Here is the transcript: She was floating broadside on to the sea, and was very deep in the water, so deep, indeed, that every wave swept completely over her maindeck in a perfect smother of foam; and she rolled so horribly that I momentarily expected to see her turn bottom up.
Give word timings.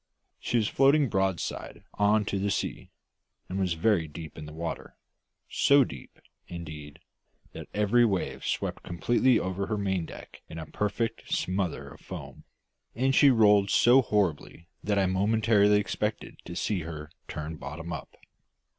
She 0.39 0.57
was 0.57 0.67
floating 0.67 1.09
broadside 1.09 1.83
on 1.93 2.25
to 2.25 2.39
the 2.39 2.49
sea, 2.49 2.89
and 3.47 3.59
was 3.59 3.73
very 3.75 4.07
deep 4.07 4.35
in 4.35 4.47
the 4.47 4.51
water, 4.51 4.95
so 5.47 5.83
deep, 5.83 6.19
indeed, 6.47 6.97
that 7.53 7.67
every 7.71 8.03
wave 8.03 8.43
swept 8.43 8.81
completely 8.81 9.37
over 9.37 9.67
her 9.67 9.77
maindeck 9.77 10.41
in 10.49 10.57
a 10.57 10.65
perfect 10.65 11.31
smother 11.31 11.87
of 11.89 11.99
foam; 12.01 12.45
and 12.95 13.13
she 13.13 13.29
rolled 13.29 13.69
so 13.69 14.01
horribly 14.01 14.67
that 14.83 14.97
I 14.97 15.05
momentarily 15.05 15.79
expected 15.79 16.39
to 16.45 16.55
see 16.55 16.79
her 16.79 17.11
turn 17.27 17.57
bottom 17.57 17.93
up. 17.93 18.17